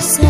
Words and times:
yourself. 0.00 0.29